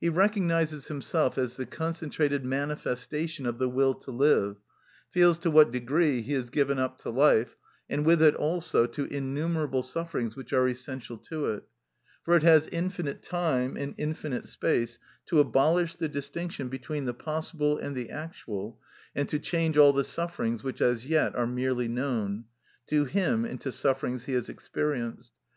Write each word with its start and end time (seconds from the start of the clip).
He 0.00 0.08
recognises 0.08 0.86
himself 0.86 1.36
as 1.36 1.56
the 1.56 1.66
concentrated 1.66 2.44
manifestation 2.44 3.44
of 3.44 3.58
the 3.58 3.68
will 3.68 3.92
to 3.94 4.12
live, 4.12 4.58
feels 5.10 5.36
to 5.38 5.50
what 5.50 5.72
degree 5.72 6.22
he 6.22 6.32
is 6.34 6.48
given 6.48 6.78
up 6.78 6.98
to 6.98 7.10
life, 7.10 7.56
and 7.90 8.06
with 8.06 8.22
it 8.22 8.36
also 8.36 8.86
to 8.86 9.06
innumerable 9.06 9.82
sufferings 9.82 10.36
which 10.36 10.52
are 10.52 10.68
essential 10.68 11.16
to 11.30 11.46
it, 11.46 11.64
for 12.22 12.36
it 12.36 12.44
has 12.44 12.68
infinite 12.68 13.20
time 13.20 13.76
and 13.76 13.96
infinite 13.98 14.46
space 14.46 15.00
to 15.26 15.40
abolish 15.40 15.96
the 15.96 16.08
distinction 16.08 16.68
between 16.68 17.06
the 17.06 17.12
possible 17.12 17.78
and 17.78 17.96
the 17.96 18.10
actual, 18.10 18.78
and 19.16 19.28
to 19.28 19.40
change 19.40 19.76
all 19.76 19.92
the 19.92 20.04
sufferings 20.04 20.62
which 20.62 20.80
as 20.80 21.04
yet 21.04 21.34
are 21.34 21.48
merely 21.48 21.88
known 21.88 22.44
to 22.86 23.06
him 23.06 23.44
into 23.44 23.72
sufferings 23.72 24.26
he 24.26 24.34
has 24.34 24.48
experienced. 24.48 25.32